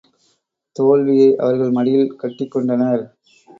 [0.75, 3.03] தோல்வியை அவர்கள் மடியில் கட்டிக் கொண்டனர்.